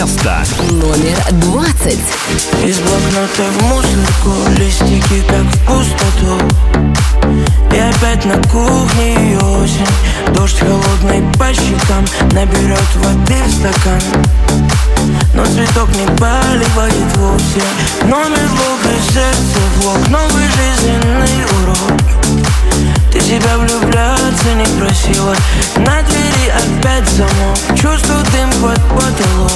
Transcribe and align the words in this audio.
Место. 0.00 0.46
Номер 0.70 1.18
двадцать. 1.32 2.00
Из 2.64 2.78
блокнота 2.78 3.44
в 3.58 3.62
мусорку, 3.64 4.50
листики 4.58 5.22
как 5.28 5.42
в 5.42 5.66
пустоту. 5.66 6.38
И 7.72 7.78
опять 7.78 8.24
на 8.24 8.36
кухне 8.48 9.38
осень 9.38 10.34
Дождь 10.34 10.58
холодный 10.58 11.22
по 11.38 11.52
щекам 11.52 12.04
Наберет 12.32 12.96
воды 12.96 13.36
в 13.46 13.52
стакан 13.52 14.00
Но 15.34 15.44
цветок 15.44 15.88
не 15.90 16.06
поливает 16.16 17.16
вовсе 17.16 17.62
Номер 18.02 18.48
блока 18.48 18.96
сердце 19.12 19.60
влог 19.76 20.08
Новый 20.08 20.46
жизненный 20.56 21.44
урок 21.62 22.00
Ты 23.30 23.36
себя 23.36 23.58
влюбляться 23.58 24.54
не 24.56 24.64
просила. 24.76 25.36
На 25.76 26.02
двери 26.02 26.50
опять 26.50 27.08
замок. 27.10 27.56
Чувствую 27.80 28.24
дым 28.32 28.50
под 28.60 28.82
потолок. 28.88 29.52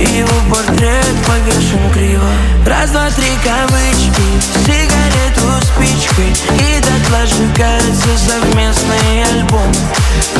И 0.00 0.04
его 0.04 0.34
портрет 0.50 1.06
повешен 1.24 1.92
криво. 1.92 2.28
Раз, 2.66 2.90
два, 2.90 3.08
три 3.10 3.30
кавычки. 3.44 4.26
Сигарету 4.66 5.52
спичкой. 5.62 6.30
И 6.58 6.80
дотла 6.80 7.24
сжигается 7.26 8.08
совместный 8.18 9.22
альбом. 9.22 9.72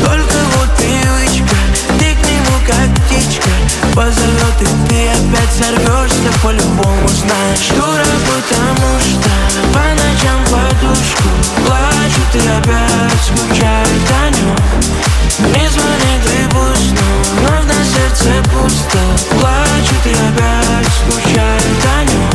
Только 0.05 0.39
вот 0.57 0.77
привычка 0.79 1.55
как 2.67 2.89
птичка 3.07 3.51
Позовет 3.95 4.61
и 4.61 4.89
ты 4.89 5.09
опять 5.09 5.53
сорвешься 5.53 6.31
По-любому 6.43 7.09
знаешь. 7.09 7.69
Дура, 7.77 8.05
потому 8.27 8.91
что 9.01 9.31
По 9.73 9.85
ночам 10.01 10.41
подушку 10.51 11.29
Плачут 11.67 12.35
и 12.35 12.39
опять 12.39 13.23
скучают 13.27 14.07
о 14.11 14.31
нем 14.31 14.57
Не 15.53 15.69
звонит 15.69 16.25
и 16.27 16.49
пусть, 16.51 16.93
но 16.93 17.07
вновь 17.41 17.67
на 17.67 17.85
сердце 17.85 18.31
пусто. 18.51 18.99
Плачут 19.31 20.07
и 20.07 20.13
опять 20.13 20.89
скучают 21.03 21.85
о 21.85 22.05
нем 22.05 22.33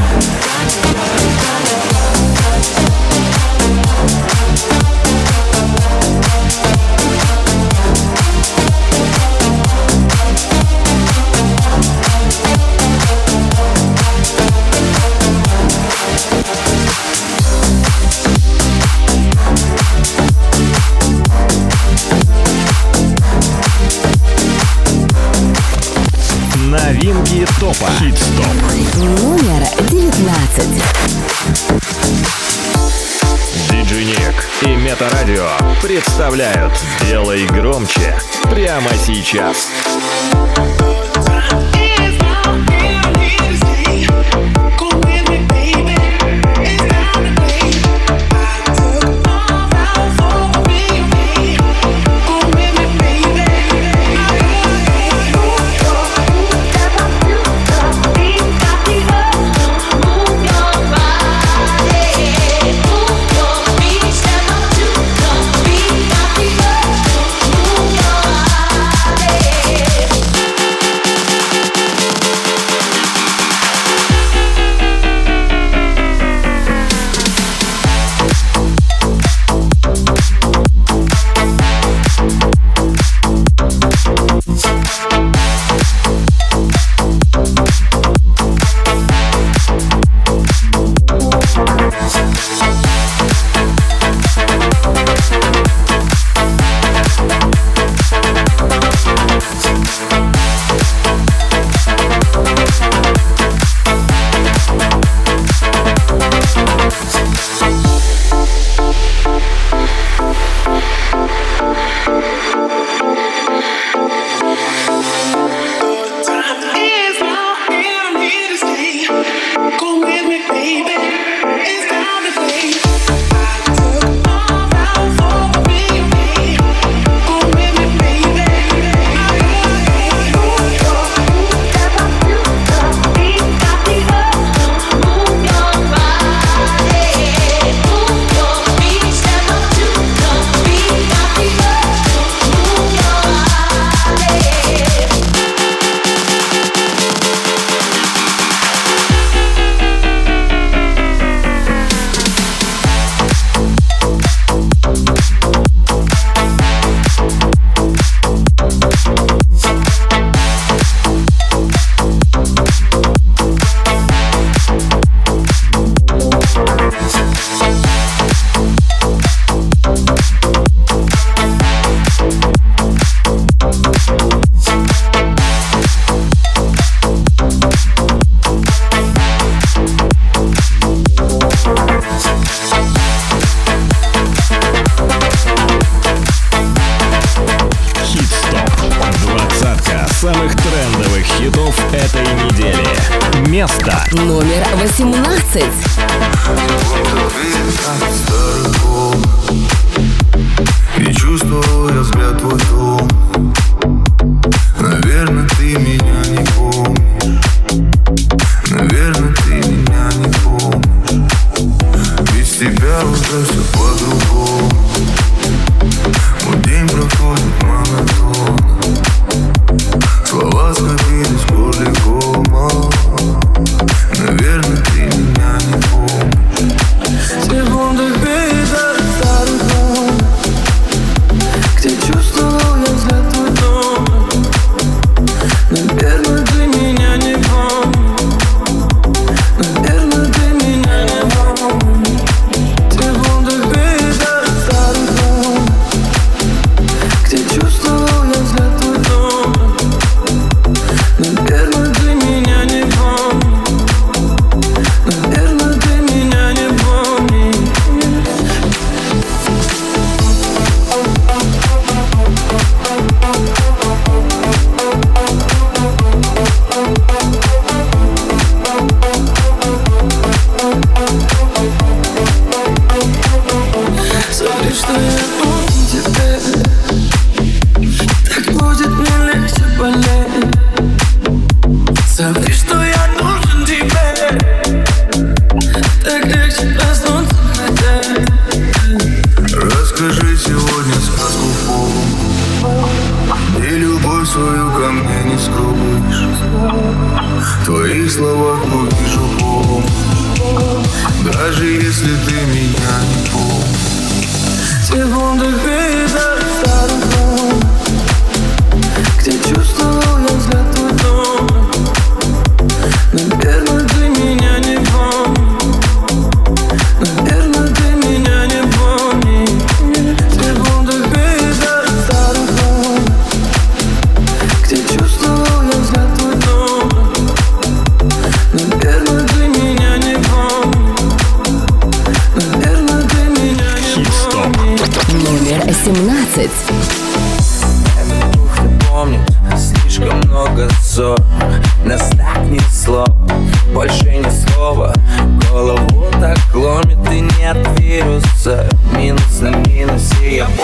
и 34.97 35.03
Метарадио 35.03 35.47
представляют 35.81 36.73
«Делай 37.01 37.45
громче» 37.47 38.17
прямо 38.49 38.89
сейчас. 38.95 39.69
Хит-стоп. 39.85 40.56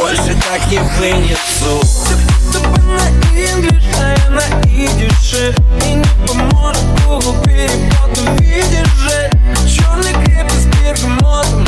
больше 0.03 0.35
так 0.35 0.69
не 0.69 0.79
вынесу. 0.79 1.79
зуб 1.81 2.17
Ты 2.51 2.59
на 2.59 3.07
инглиш, 3.39 3.83
а 3.97 4.15
я 4.17 4.29
на 4.31 4.61
идише 4.67 5.55
И 5.85 5.93
не 5.93 6.27
поможет 6.27 6.83
Google 7.05 7.41
перевод, 7.45 8.11
увидишь 8.27 8.91
же. 8.97 9.31
Черный 9.65 10.11
крепкий 10.25 10.57
с 10.57 10.65
бергамотом 10.65 11.65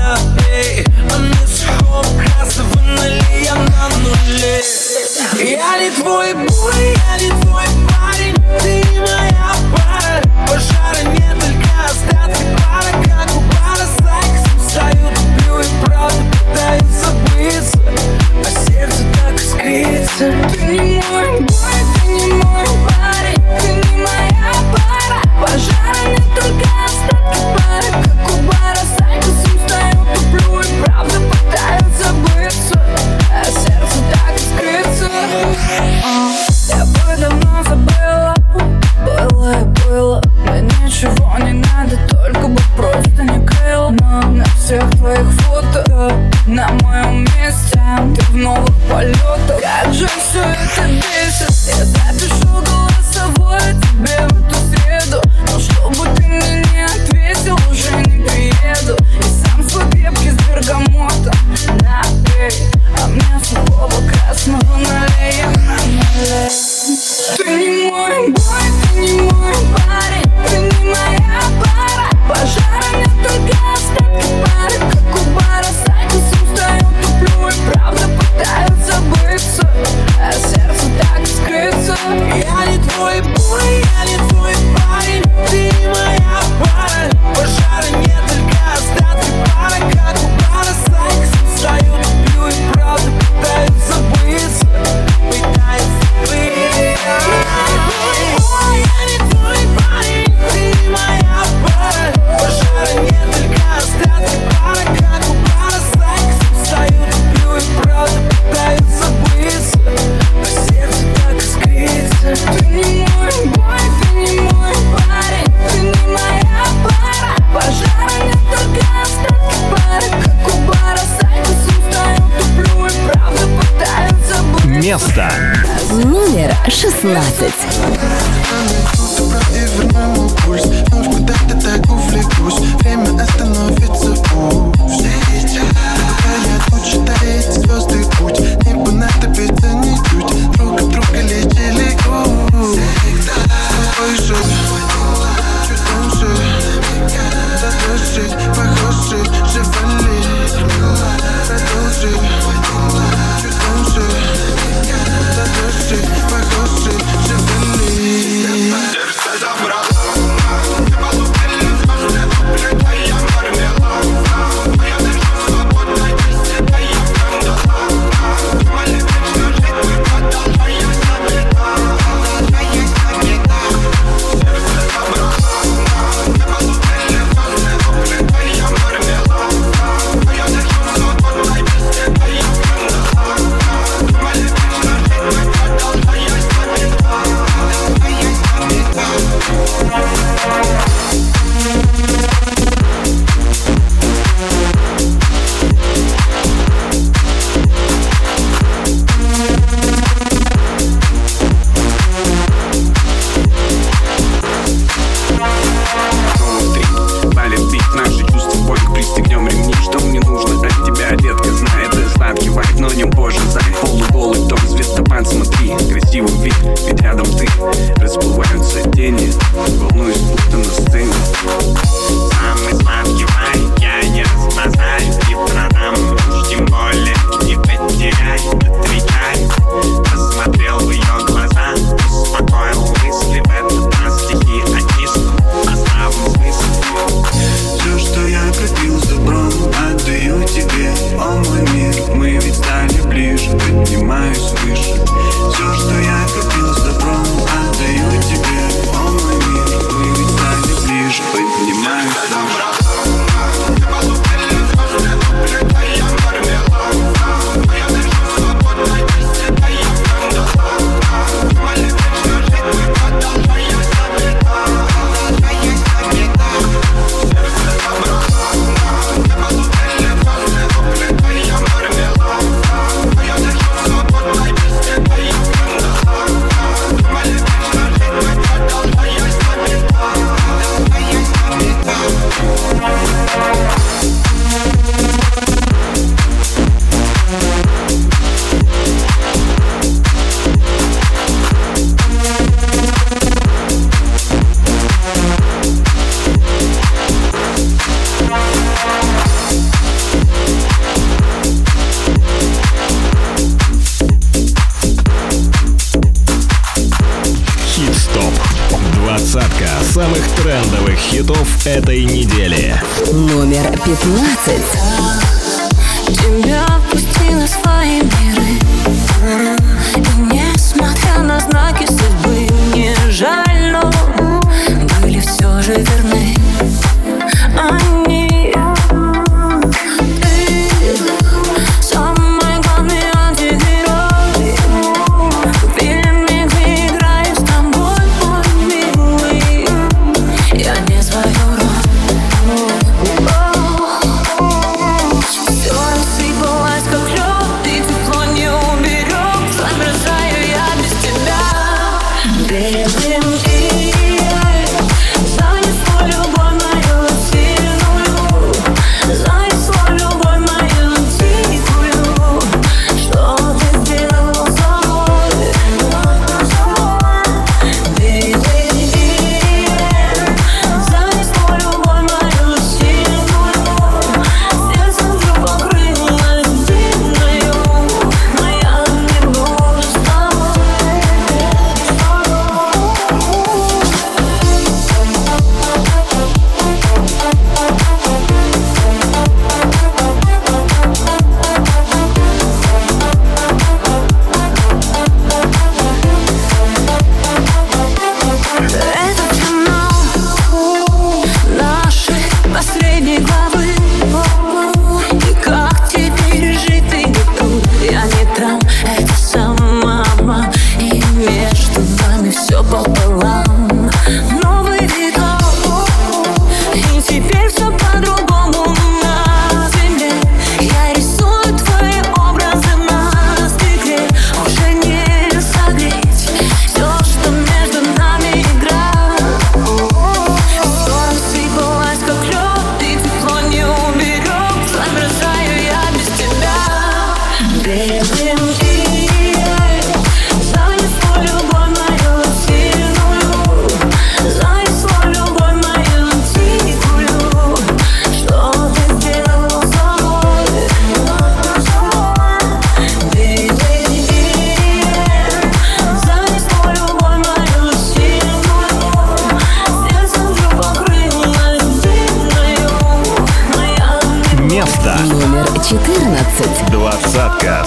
а 0.00 1.18
мне 1.18 1.34
сухого 1.44 2.04
красного 2.22 3.04
Я 3.42 3.56
на 3.56 3.88
нуле. 3.96 4.62
Я 5.40 5.78
не 5.80 5.90
твой 5.90 6.34
бой, 6.34 6.96
я 7.08 7.18
не 7.18 7.30
твой 7.42 7.66
бой. 7.66 7.91
to 20.22 20.56
be 20.68 20.94
your 20.94 21.51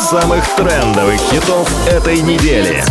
самых 0.05 0.47
трендовых 0.55 1.19
хитов 1.19 1.67
этой 1.87 2.21
недели. 2.21 2.83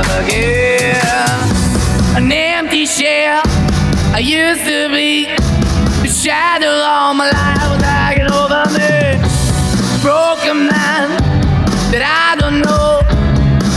Again. 0.00 1.36
An 2.16 2.30
empty 2.30 2.86
shell 2.86 3.42
I 4.12 4.20
used 4.20 4.64
to 4.64 4.88
be. 4.90 5.26
The 6.02 6.08
shadow 6.08 6.68
all 6.68 7.14
my 7.14 7.30
life 7.30 7.70
was 7.70 7.82
hanging 7.82 8.30
over 8.30 8.64
me. 8.76 9.18
Broken 10.02 10.66
man 10.66 11.08
that 11.92 12.02
I 12.02 12.36
don't 12.40 12.60
know. 12.60 13.05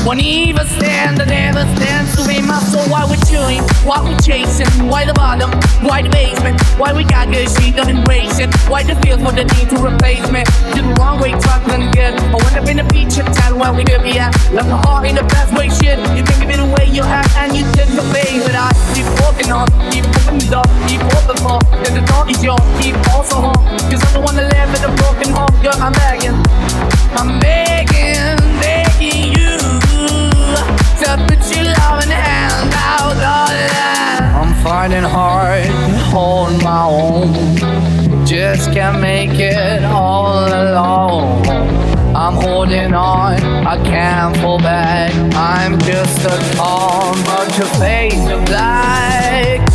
Won't 0.10 0.26
even 0.26 0.66
stand, 0.66 1.22
I 1.22 1.26
never 1.26 1.62
stand 1.78 2.10
to 2.18 2.26
be 2.26 2.42
my 2.42 2.58
soul. 2.66 2.82
Why 2.90 3.06
we 3.06 3.14
chewing? 3.30 3.62
Why 3.86 4.02
we 4.02 4.18
chasing? 4.26 4.66
Why 4.90 5.06
the 5.06 5.14
bottom? 5.14 5.54
Why 5.86 6.02
the 6.02 6.10
basement? 6.10 6.58
Why 6.82 6.98
we 6.98 7.04
got 7.04 7.30
good, 7.30 7.46
she 7.46 7.70
don't 7.70 7.94
embrace 7.94 8.42
it? 8.42 8.50
Why 8.66 8.82
the 8.82 8.98
feel 9.06 9.22
for 9.22 9.30
the 9.30 9.46
need 9.46 9.70
to 9.70 9.78
replace 9.78 10.26
me? 10.34 10.42
Did 10.74 10.90
the 10.90 10.98
wrong 10.98 11.22
way, 11.22 11.38
trying 11.38 11.94
good. 11.94 12.18
I 12.18 12.38
went 12.42 12.58
up 12.58 12.66
in 12.66 12.82
the 12.82 12.90
feature 12.90 13.22
town 13.22 13.62
where 13.62 13.70
we 13.70 13.86
could 13.86 14.02
be 14.02 14.18
at. 14.18 14.34
Left 14.50 14.66
my 14.66 14.82
heart 14.82 15.06
in 15.06 15.14
the 15.14 15.22
best 15.30 15.54
way, 15.54 15.70
shit. 15.70 16.02
You 16.18 16.26
think 16.26 16.42
of 16.42 16.50
it 16.50 16.58
the 16.58 16.66
way 16.66 16.90
you 16.90 17.06
act 17.06 17.30
and 17.38 17.54
you 17.54 17.62
did 17.78 17.94
the 17.94 18.02
face 18.10 18.42
that 18.50 18.58
I 18.58 18.74
keep 18.98 19.06
walking 19.22 19.54
on, 19.54 19.70
keep 19.94 20.10
moving 20.10 20.42
the 20.42 20.58
door, 20.58 20.66
keep 20.90 21.06
open 21.06 21.38
for. 21.38 21.62
Then 21.86 22.02
the 22.02 22.06
door 22.10 22.26
is 22.26 22.42
yours, 22.42 22.66
keep 22.82 22.98
also 23.14 23.54
home. 23.54 23.62
Cause 23.94 24.02
I'm 24.10 24.18
the 24.18 24.26
one 24.26 24.34
that 24.42 24.50
live 24.58 24.74
in 24.74 24.90
a 24.90 24.92
broken 25.06 25.30
home, 25.38 25.54
girl, 25.62 25.78
I'm 25.78 25.94
begging. 25.94 26.34
I'm 27.14 27.38
begging, 27.38 28.42
begging 28.58 29.38
you 29.38 29.79
hand 31.06 32.74
out. 32.74 33.16
I'm 34.40 34.54
finding 34.64 35.04
hard 35.04 35.66
to 35.66 35.98
hold 36.12 36.64
my 36.64 36.86
own. 36.86 38.26
Just 38.26 38.72
can't 38.74 39.02
make 39.02 39.40
it 39.40 39.84
all 39.84 40.46
alone. 40.46 41.46
I'm 42.16 42.36
holding 42.36 42.94
on, 42.94 43.40
I 43.66 43.82
can't 43.84 44.36
fall 44.38 44.60
back. 44.60 45.14
I'm 45.36 45.80
just 45.80 46.26
a 46.26 46.56
calm, 46.56 47.16
but 47.24 47.58
your 47.58 47.68
face 47.80 48.28
of 48.30 48.46
black. 48.46 49.69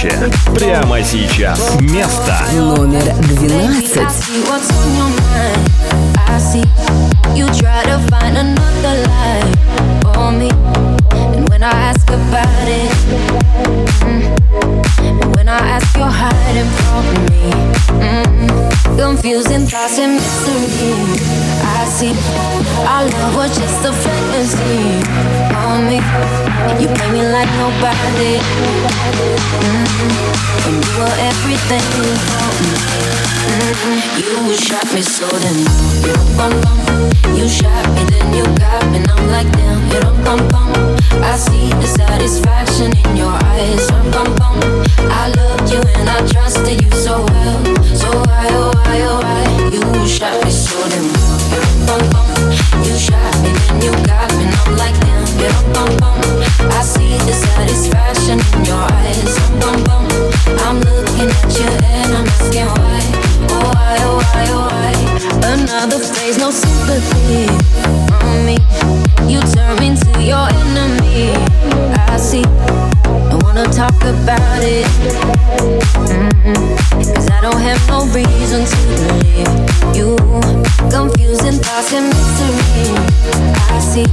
Громче 0.00 0.30
прямо 0.54 1.02
сейчас. 1.02 1.80
Место 1.80 2.36
Номер 2.54 3.02
I 3.02 3.86
12. 3.86 4.10
see 4.10 4.42
what's 4.44 4.70
on 4.70 4.94
your 4.94 5.08
mind. 5.08 5.58
I 6.28 6.38
see 6.38 6.64
you 7.34 7.46
try 7.48 7.82
to 7.84 7.98
find 8.08 8.36
another 8.36 8.94
life 9.08 10.14
for 10.14 10.30
me. 10.30 10.97
When 11.58 11.74
I 11.74 11.90
ask 11.90 12.06
about 12.06 12.68
it. 12.70 12.92
Mm. 14.06 15.34
When 15.34 15.48
I 15.48 15.58
ask, 15.58 15.90
you're 15.96 16.06
hiding 16.06 16.70
from 16.78 17.02
me. 17.34 17.50
Mm. 17.98 18.96
Confusing 18.96 19.66
thoughts 19.66 19.98
and 19.98 20.22
mystery. 20.22 21.18
I 21.66 21.82
see 21.90 22.14
our 22.86 23.02
love 23.10 23.34
was 23.34 23.58
just 23.58 23.82
a 23.82 23.90
fantasy 23.90 25.02
on 25.66 25.90
me. 25.90 25.98
You 26.78 26.86
play 26.94 27.10
me 27.10 27.26
like 27.26 27.50
nobody. 27.58 28.38
Mm. 29.58 29.98
You 30.62 30.78
were 30.94 31.16
everything 31.26 31.82
you 31.98 32.06
for 32.22 32.54
me. 32.62 32.70
Mm. 33.50 34.46
You 34.46 34.54
shot 34.54 34.86
me 34.94 35.02
so 35.02 35.26
then. 35.26 35.58
Bum. 36.38 36.54
You 37.34 37.48
shot 37.48 37.82
me, 37.98 38.04
then 38.14 38.32
you 38.32 38.44
got 38.62 38.86
me, 38.92 38.98
and 38.98 39.10
I'm 39.10 39.26
like 39.26 39.50
damn. 39.58 39.82
You 39.90 40.00
don't 40.00 40.22
bum 40.22 40.38
bum. 40.50 40.68
I 41.20 41.36
see 41.48 41.70
the 41.70 41.86
satisfaction 41.86 42.92
in 43.04 43.16
your 43.16 43.32
eyes. 43.32 43.88
I 45.10 45.32
loved 45.36 45.70
you 45.72 45.80
and 45.96 46.08
I 46.08 46.26
trusted 46.26 46.80
you 46.82 46.90
so 46.90 47.24
well. 47.24 47.58
So 47.96 48.08
why, 48.26 48.46
oh 48.52 48.70
why, 48.74 49.00
oh 49.02 49.20
why? 49.22 49.44
You 49.72 49.82
shot 50.08 50.44
me 50.44 50.50
so 50.50 50.78
damn. 50.88 51.08
You 52.84 52.94
shot 52.96 53.34
me, 53.42 53.50
you 53.84 53.92
got 54.06 54.30
me, 54.38 54.44
I'm 54.60 54.76
like 54.76 54.96
damn. 55.00 55.26
I 56.70 56.82
see 56.82 57.16
the 57.26 57.32
satisfaction 57.32 58.38
in 58.56 58.64
your 58.64 58.84
eyes. 58.98 59.34
I'm 60.64 60.80
looking 60.80 61.28
at 61.28 61.50
you 61.58 61.68
and 61.96 62.12
I'm 62.18 62.26
asking 62.26 62.66
why. 62.76 63.00
Oh 63.50 63.70
why, 63.74 63.96
oh 64.08 64.16
why, 64.22 64.44
oh 64.56 64.66
why? 64.68 64.94
Another 65.54 65.98
phase, 65.98 66.38
no 66.38 66.50
sympathy 66.50 67.48
on 68.24 68.44
me. 68.46 68.56
You 69.32 69.40
turn 69.52 69.82
into 69.82 70.22
your 70.22 70.46
enemy. 70.48 71.37
así. 72.08 72.42
I 73.30 73.36
wanna 73.42 73.64
talk 73.64 73.94
about 74.02 74.62
it. 74.62 74.86
Mm-mm. 76.08 77.14
Cause 77.14 77.30
I 77.30 77.40
don't 77.40 77.60
have 77.60 77.80
no 77.88 78.06
reason 78.12 78.64
to 78.64 78.78
believe 78.88 79.48
you. 79.96 80.16
Confusing 80.90 81.60
thoughts 81.60 81.92
and 81.92 82.08
mystery. 82.08 82.96
I 83.72 83.78
see. 83.80 84.08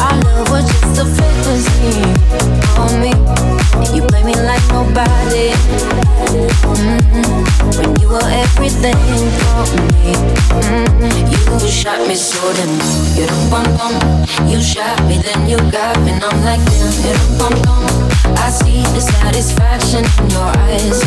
Our 0.00 0.16
love 0.24 0.50
was 0.50 0.64
just 0.64 0.98
a 0.98 1.04
fantasy 1.04 2.00
on 2.80 2.92
me. 3.00 3.12
You 3.94 4.02
play 4.08 4.22
me 4.24 4.34
like 4.34 4.64
nobody. 4.72 5.52
Mm-mm. 6.32 7.44
When 7.76 8.00
you 8.00 8.08
were 8.08 8.30
everything 8.30 8.96
for 9.44 9.64
me. 10.02 10.14
Mm-mm. 10.64 11.62
You 11.62 11.68
shot 11.68 12.00
me 12.08 12.14
so 12.14 12.40
damn. 12.54 12.72
You 13.16 13.26
don't 13.26 13.50
bum 13.50 13.66
bum. 13.76 13.94
You 14.48 14.60
shot 14.60 15.02
me, 15.06 15.18
then 15.18 15.48
you 15.48 15.58
got 15.70 15.98
me, 16.00 16.12
and 16.12 16.24
I'm 16.24 16.44
like 16.44 16.64
damn. 16.64 16.92
You 17.04 17.12
don't 17.12 17.38
bum 17.38 17.62
bum. 17.62 17.87
I 18.36 18.50
see 18.50 18.82
the 18.94 19.00
satisfaction 19.00 20.04
in 20.24 20.30
your 20.30 20.48
eyes. 20.68 21.00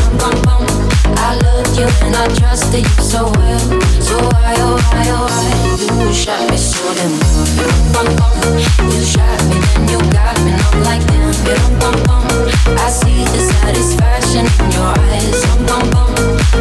I 1.18 1.36
loved 1.44 1.78
you 1.78 1.88
and 2.06 2.16
I 2.16 2.28
trusted 2.36 2.84
you 2.84 3.04
so 3.04 3.30
well. 3.38 3.60
So 4.02 4.18
why, 4.18 4.56
oh 4.58 4.76
why, 4.90 5.06
oh 5.10 5.28
why? 5.30 6.06
You 6.06 6.14
shot 6.14 6.50
me 6.50 6.58
so 6.58 6.82
damn. 6.96 7.14
You 8.92 9.02
shot 9.04 9.42
me, 9.50 9.56
then 9.60 9.88
you 9.90 10.00
got 10.12 10.38
me, 10.44 10.52
and 10.52 10.62
I'm 10.62 10.84
like 10.84 11.04
damn. 11.08 11.22
I 12.78 12.90
see 12.90 13.24
the 13.26 13.40
satisfaction 13.40 14.46
in 14.66 14.72
your 14.72 14.94
eyes. 14.98 15.40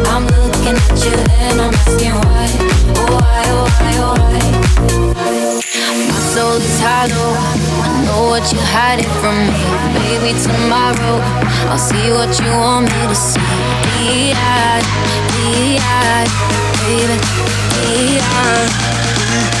I'm 0.07 0.25
looking 0.27 0.75
at 0.75 1.03
you 1.03 1.13
and 1.39 1.61
I'm 1.61 1.73
asking 1.73 2.13
why. 2.13 2.47
Oh 2.95 3.05
why, 3.17 3.43
oh 3.47 3.65
why, 3.79 3.93
oh 3.99 4.13
why? 4.19 5.80
My 6.09 6.19
soul 6.33 6.57
is 6.57 6.79
hollow. 6.79 7.31
I 7.83 8.05
know 8.05 8.23
what 8.31 8.43
you're 8.51 8.69
hiding 8.73 9.11
from 9.21 9.35
me. 9.47 9.63
Maybe 9.99 10.31
tomorrow 10.39 11.19
I'll 11.69 11.77
see 11.77 12.11
what 12.11 12.31
you 12.39 12.49
want 12.51 12.85
me 12.85 13.01
to 13.07 13.15
see. 13.15 13.41
Be-eyed, 13.97 14.85
be-eyed, 15.33 16.29
baby, 16.81 17.17
be-eyed. 17.71 19.60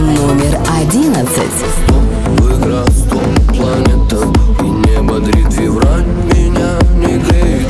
Номер 0.00 0.58
одиннадцать. 0.80 1.64
Игра 2.38 2.84
планета 3.56 4.18
И 4.60 4.64
не 4.64 5.02
бодрит 5.02 5.52
февраль 5.52 6.04
Меня 6.32 6.78
не 6.96 7.18
греет 7.18 7.61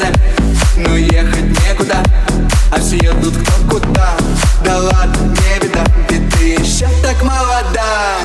везе 0.00 0.14
Но 0.76 0.96
ехать 0.96 1.60
некуда 1.62 2.02
А 2.70 2.80
все 2.80 2.96
едут 2.96 3.34
кто 3.36 3.78
куда. 3.78 4.16
Да 4.64 4.78
ладно, 4.78 5.22
не 5.22 5.58
беда 5.60 5.84
Ведь 6.08 6.28
ты 6.34 6.54
еще 6.60 6.88
так 7.02 7.22
молода. 7.22 8.16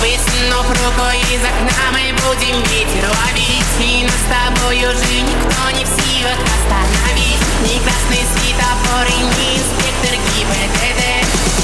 Высунув 0.00 0.68
руку 0.68 1.06
из 1.32 1.42
окна 1.42 1.92
Мы 1.92 2.12
будем 2.12 2.62
ветер 2.64 3.08
ловить. 3.08 3.64
И 3.80 4.04
нас 4.04 4.12
с 4.12 4.26
тобой 4.28 4.78
уже 4.78 5.20
никто 5.20 5.70
не 5.70 5.84
в 5.84 5.88
силах 5.88 6.38
остановить. 6.56 7.42
Ни 7.62 7.78
красный 7.78 8.24
светофор 8.34 9.06
и 9.06 9.22
ни 9.22 9.58
инспектор 9.58 10.14
ГИБДД. 10.14 11.02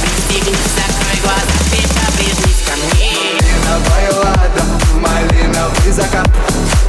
Пристегнись, 0.01 0.75
закрой 0.77 1.21
глаза, 1.23 1.59
ты 1.71 1.81
поближись 1.95 2.63
ко 2.67 2.75
мне. 2.77 3.11
Малиновая 3.41 4.13
лада, 4.13 4.63
малиновый 4.95 5.93
закат. 5.93 6.29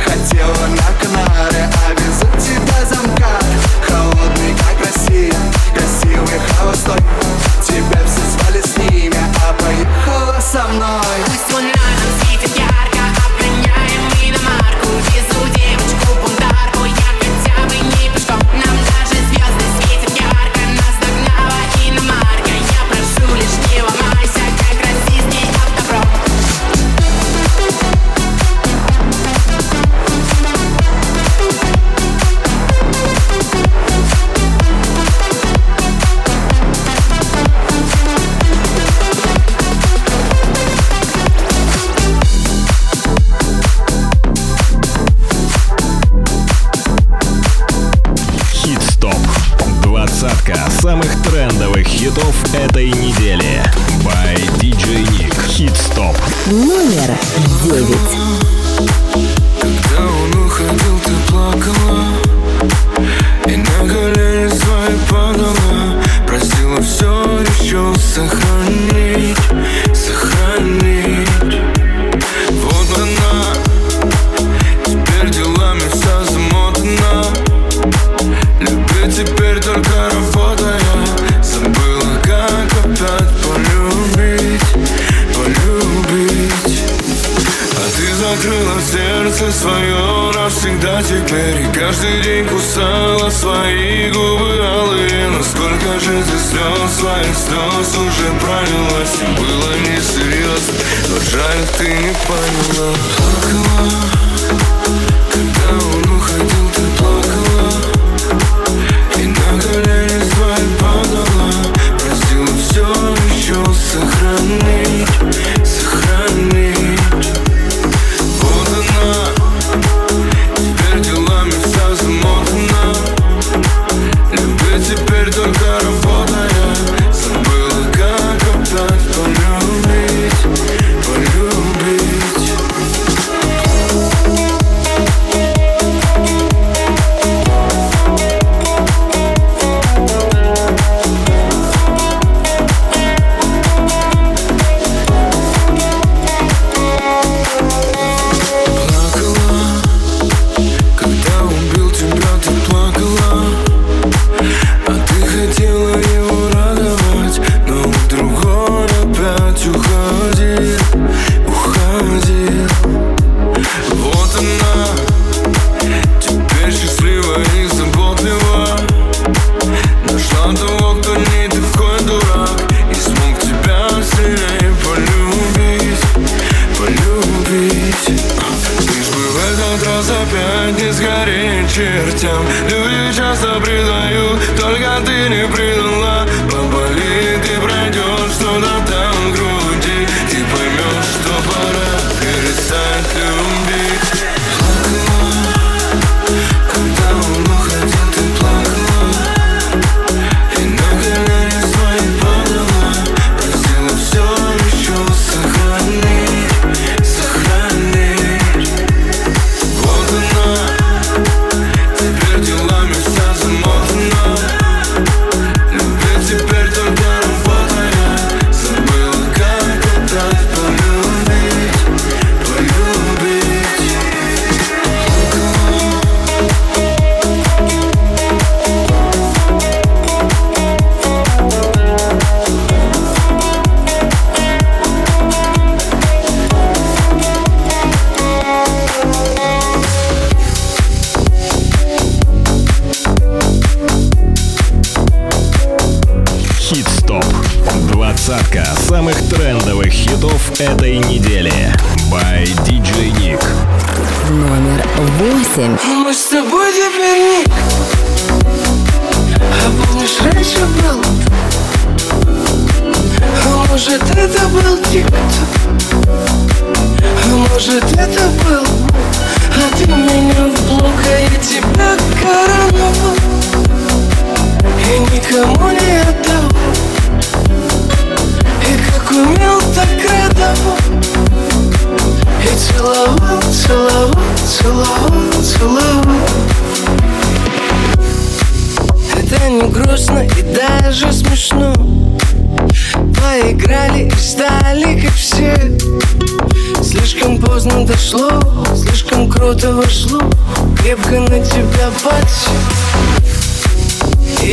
Хотела 0.03 0.67
на 0.67 0.87
кону 1.01 1.14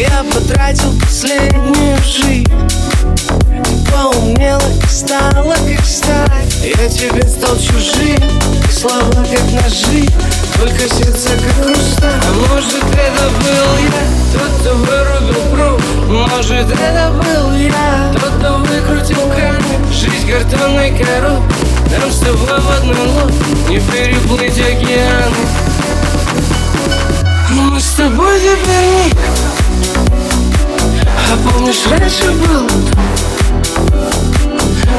Я 0.03 0.25
потратил 0.25 0.93
последнюю 0.99 1.97
жизнь. 2.03 2.51
Поумнела 3.89 4.61
и 4.61 4.89
стала 4.89 5.55
как 5.55 5.87
сталь 5.87 6.29
Я 6.61 6.89
тебе 6.89 7.23
стал 7.23 7.57
чужим, 7.57 8.21
слова 8.69 9.13
как 9.13 9.63
ножи. 9.63 10.09
Только 10.59 10.93
сердце 10.93 11.31
как 11.37 11.65
хрусталь 11.65 12.21
А 12.21 12.33
может 12.33 12.83
это 12.83 13.31
был 13.39 13.79
я, 13.79 14.03
тот, 14.33 14.51
кто 14.61 14.75
вырубил 14.75 15.41
пруд 15.53 15.83
Может 16.09 16.69
это 16.69 17.13
был 17.13 17.53
я, 17.55 18.13
тот, 18.13 18.33
кто 18.41 18.59
выкрутил 18.59 19.31
камень 19.31 19.93
Жизнь 19.93 20.29
картонной 20.29 20.91
коробкой 20.99 21.69
нам 22.01 22.11
с 22.11 22.19
тобой 22.19 22.61
в 22.61 22.71
одной 22.71 23.07
лодке 23.07 23.69
не 23.69 23.79
переплыть 23.79 24.59
океаны. 24.59 25.37
Мы 27.51 27.79
с 27.79 27.93
тобой 27.93 28.41
теперь 28.41 29.52
А 31.33 31.37
помнишь, 31.49 31.87
раньше 31.91 32.31
был? 32.33 32.69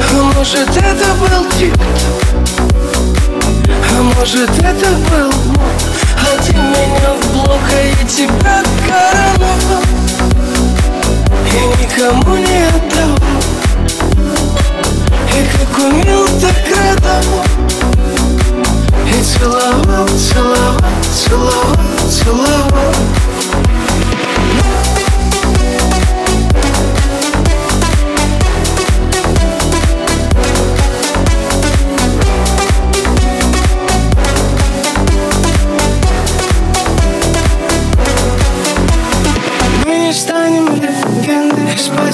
А 0.09 0.23
может 0.35 0.67
это 0.67 1.13
был 1.19 1.45
тик-ток 1.59 2.23
А 3.91 4.01
может 4.01 4.49
это 4.49 4.89
был 5.11 5.31
А 6.17 6.41
ты 6.41 6.53
меня 6.53 7.13
в 7.21 7.33
блок, 7.33 7.59
а 7.71 7.81
я 7.85 8.07
тебя 8.07 8.63
короновал 8.87 9.83
И 11.45 11.83
никому 11.83 12.35
не 12.37 12.65
отдавал 12.65 13.19
и 15.29 15.45
как 15.45 15.77
умел, 15.79 16.27
так 16.39 16.55
радовал 16.77 17.43
И 19.07 19.23
целовал, 19.23 20.07
целовал, 20.07 20.81
целовал, 21.11 21.77
целовал 22.09 22.93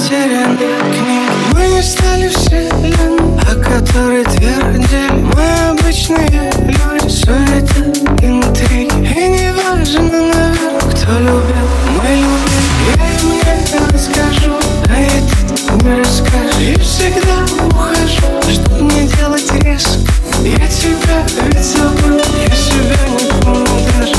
из 0.00 0.06
потерянных 0.08 0.80
книг 0.80 1.30
Мы 1.52 1.66
не 1.68 1.82
стали 1.82 2.28
вселенной, 2.28 3.38
о 3.42 3.54
которой 3.56 4.24
твердили. 4.24 5.10
Мы 5.10 5.70
обычные 5.70 6.50
люди, 6.54 7.22
это 7.28 8.24
интриги. 8.24 8.90
И 8.90 9.28
не 9.28 9.52
важно, 9.52 10.02
наверное, 10.02 10.80
кто 10.80 11.12
любил, 11.18 11.68
мы 11.96 12.08
любим. 12.16 12.66
Я 12.96 13.02
им 13.18 13.26
не 13.34 13.92
расскажу, 13.92 14.54
а 14.88 15.00
это 15.00 15.84
не 15.84 15.98
расскажешь 15.98 16.58
И 16.60 16.78
всегда 16.80 17.44
ухожу, 17.66 18.52
чтоб 18.52 18.80
не 18.80 19.06
делать 19.08 19.50
резко? 19.62 19.98
Я 20.42 20.66
тебя 20.68 21.24
ведь 21.46 21.64
забыл, 21.64 22.18
я 22.18 22.54
себя 22.54 22.96
не 23.08 23.42
помню 23.42 23.66
даже. 23.98 24.14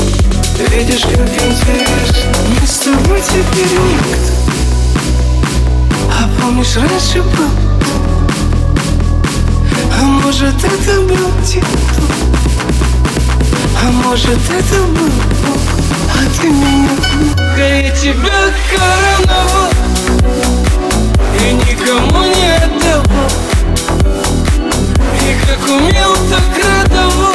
Видишь, 0.70 1.02
как 1.02 1.28
интересно. 1.28 2.32
Мы 2.60 2.66
с 2.66 2.78
тобой 2.78 3.20
теперь 3.20 3.78
никто 3.78 4.51
помнишь, 6.42 6.76
раньше 6.76 7.22
был? 7.22 7.50
А 9.96 10.02
может, 10.02 10.54
это 10.64 11.00
был 11.02 11.30
титул 11.46 12.06
А 13.80 13.90
может, 13.90 14.38
это 14.50 14.82
был 14.82 15.10
Бог? 15.46 15.60
А 16.14 16.40
ты 16.40 16.48
меня 16.48 16.90
а 17.36 17.60
я 17.60 17.90
тебя 17.90 18.40
короновал 18.70 19.70
И 21.38 21.52
никому 21.52 22.24
не 22.24 22.56
отдавал. 22.56 23.30
И 25.20 25.46
как 25.46 25.68
умел, 25.68 26.16
так 26.28 26.64
радовал 26.64 27.34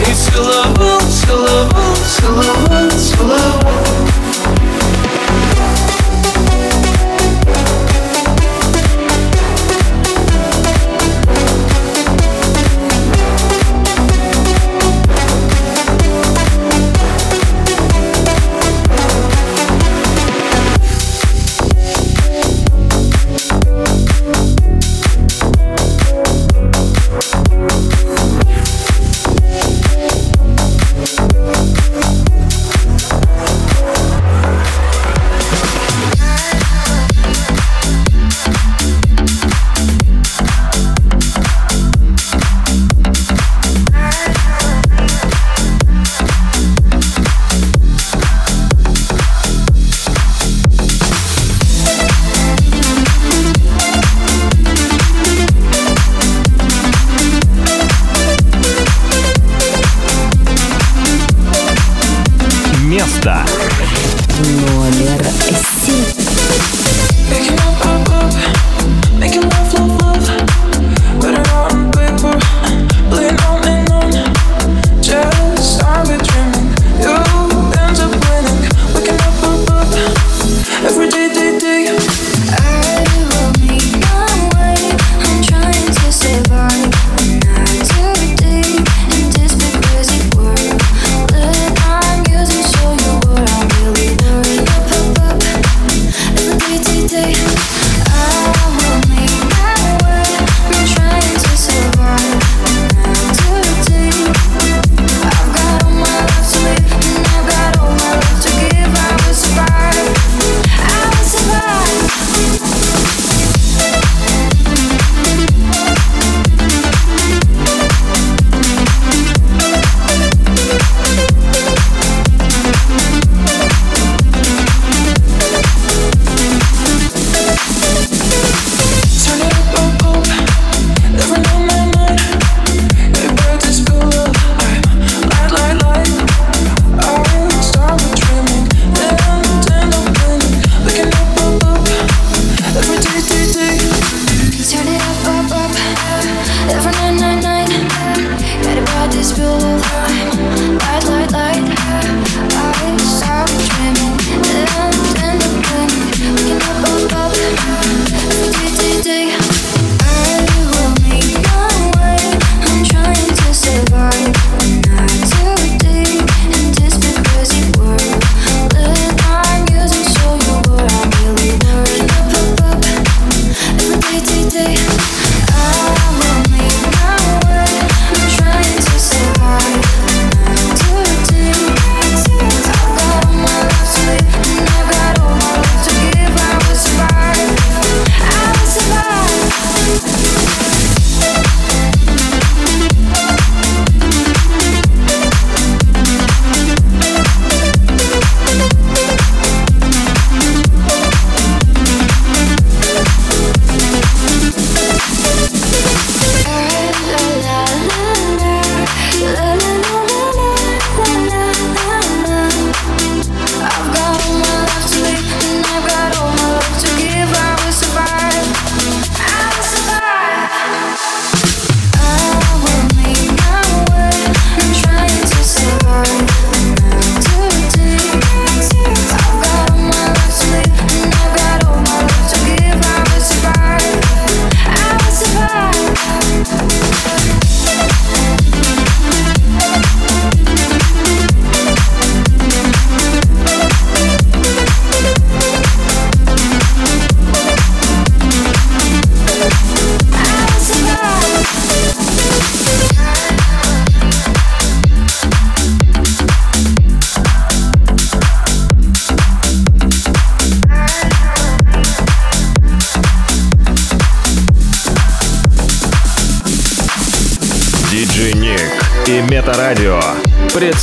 И 0.00 0.14
целовал, 0.14 1.00
целовал, 1.00 1.96
целовал, 2.18 2.90
целовал 2.90 3.85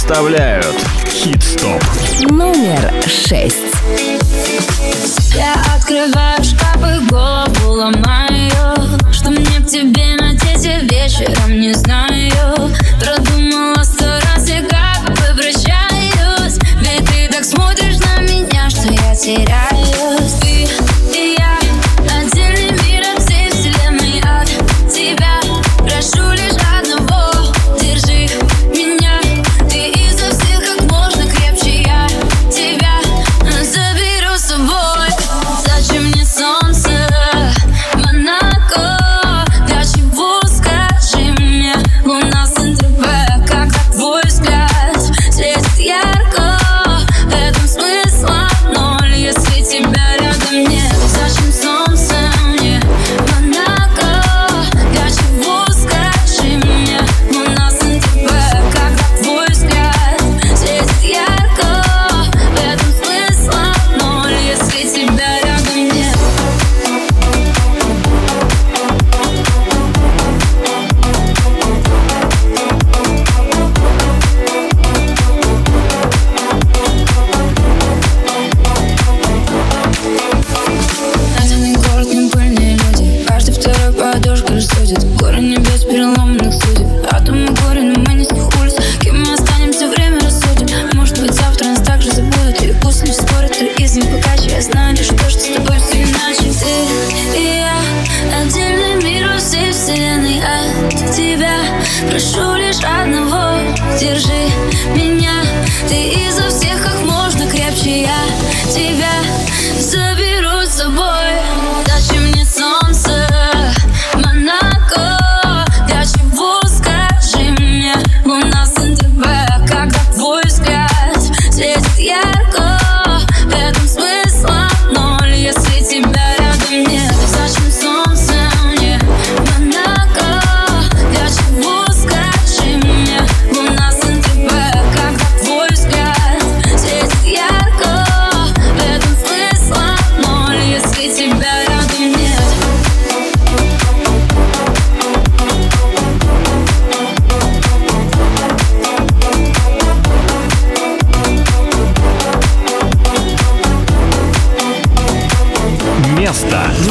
представляет 0.04 0.53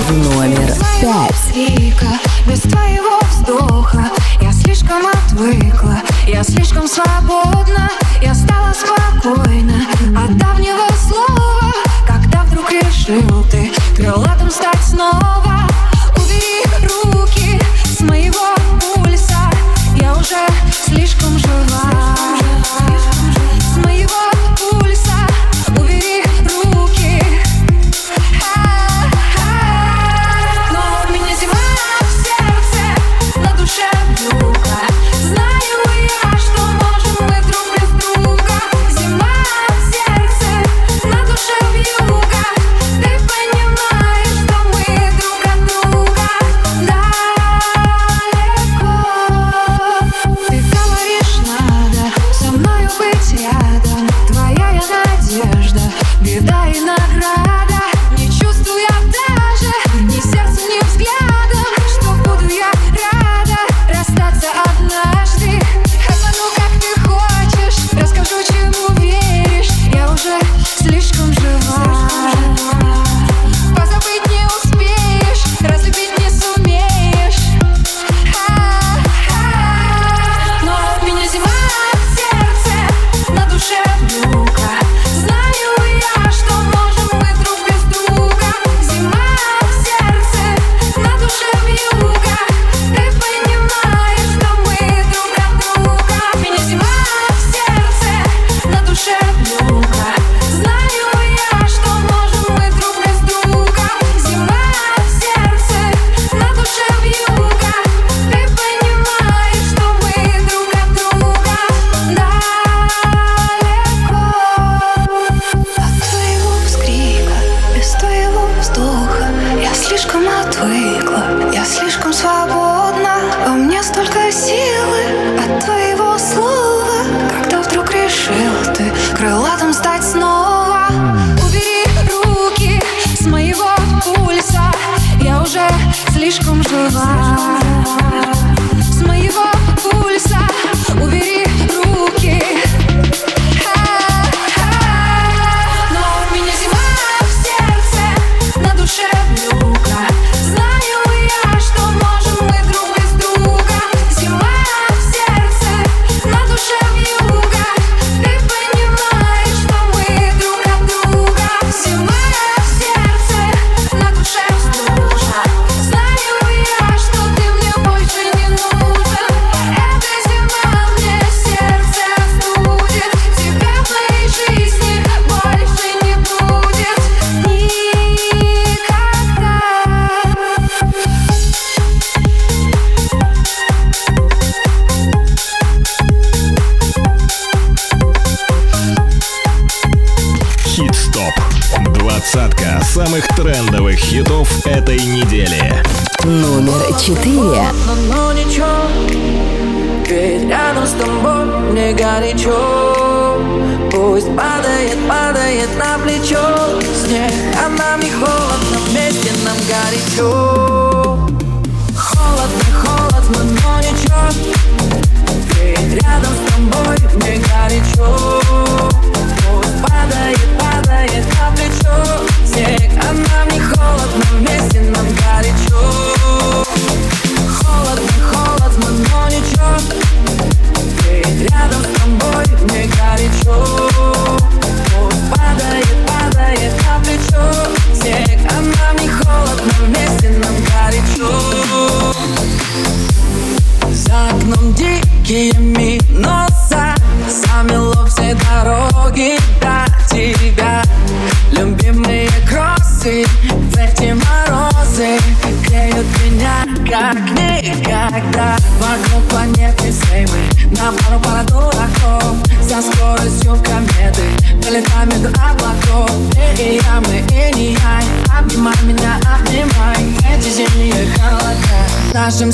номер 0.01 0.73
пять. 1.01 1.55
Без 2.47 2.61
твоего 2.63 3.21
вздоха 3.31 4.05
я 4.41 4.53
слишком 4.53 5.07
отвыкла, 5.07 5.99
я 6.27 6.43
слишком 6.43 6.87
свободна, 6.87 7.91
я 8.21 8.35
стала 8.35 8.73
спокойна 8.73 9.87
от 10.17 10.37
давнего 10.37 10.87
слова, 10.97 11.73
когда 12.07 12.43
вдруг 12.45 12.71
решил 12.71 13.45
ты 13.51 13.71
крылатым 13.97 14.51
стать 14.51 14.83
снова. 14.83 15.69
Убери 16.17 16.65
руки 17.05 17.61
с 17.85 18.01
моего 18.01 18.52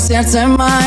сердце 0.09 0.47
май 0.47 0.78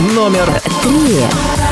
номер 0.00 0.60
Три. 0.82 1.63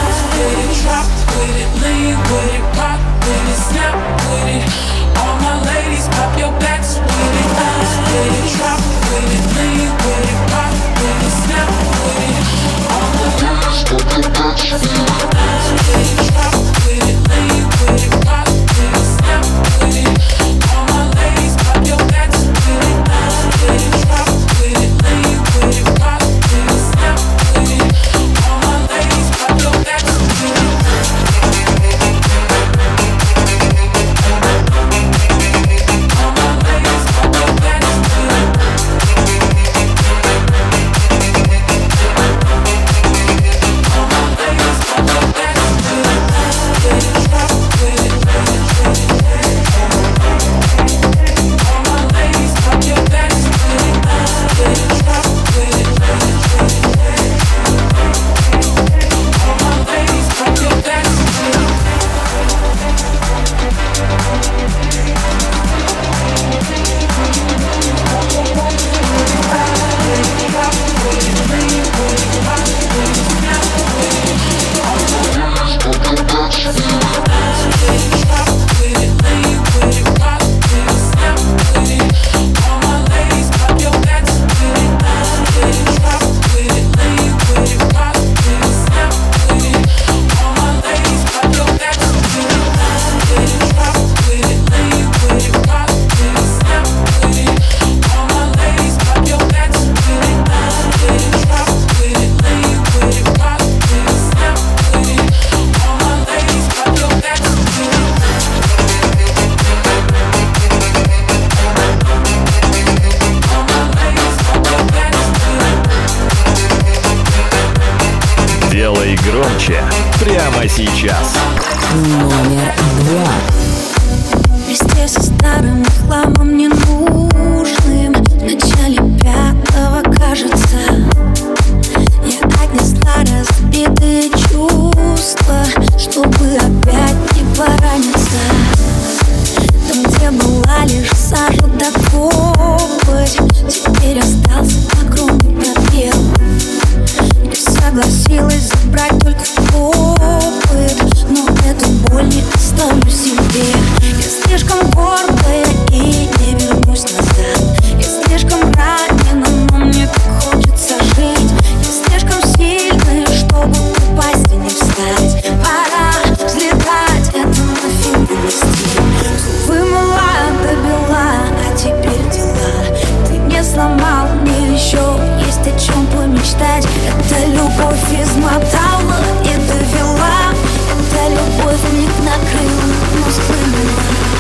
Эта 177.19 177.47
любовь 177.47 178.13
измотала 178.13 179.21
и 179.45 179.53
довела 179.69 180.53
Эта 180.91 181.29
любовь 181.29 181.85
миг 181.93 182.15
накрыла, 182.21 182.87
но 183.15 183.31
скрыла. 183.31 184.33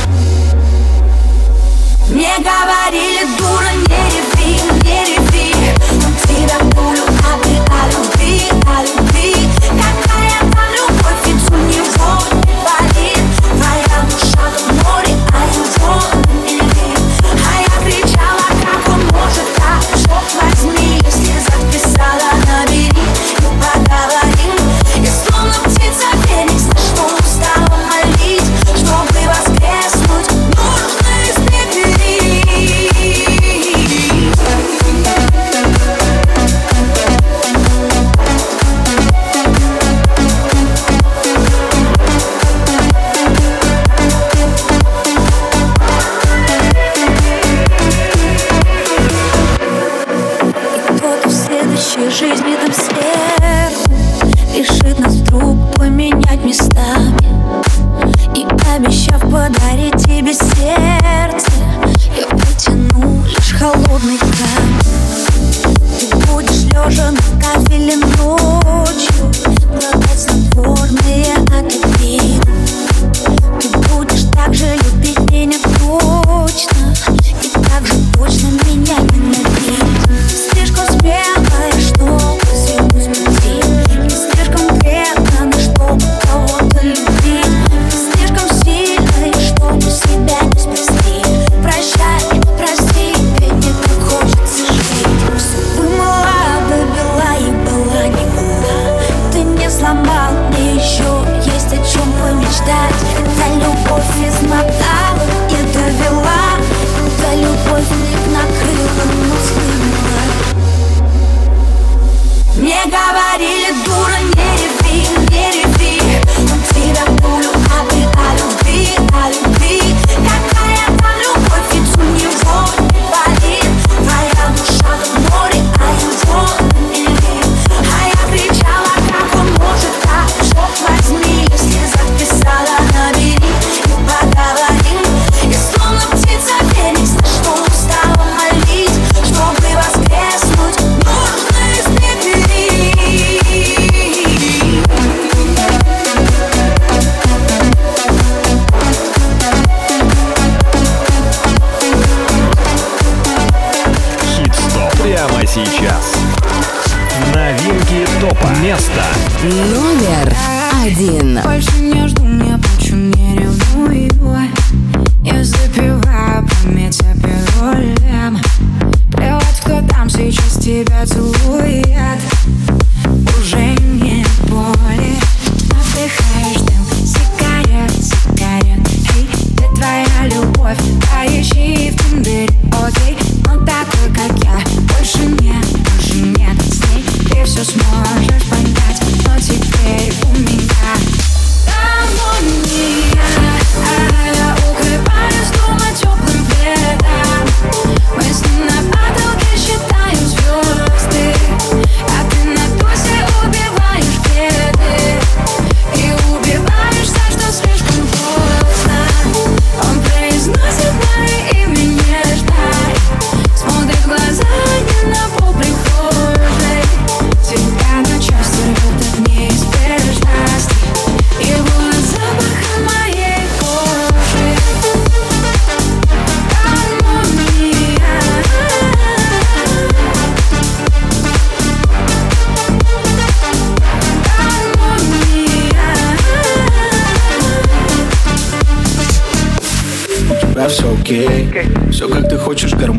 Мне 2.08 2.34
говорили, 2.38 3.41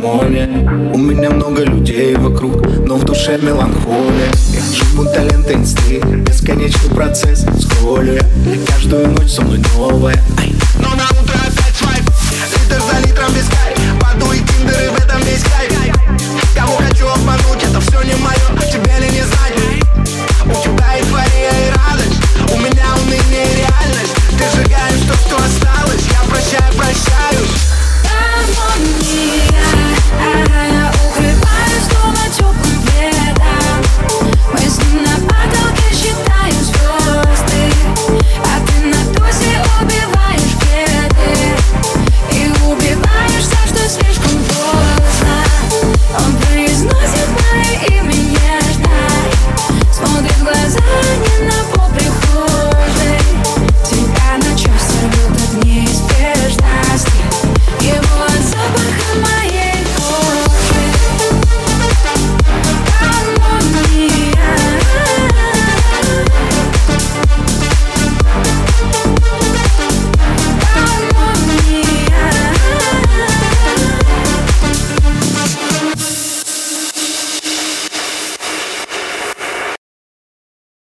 morning. 0.04 0.43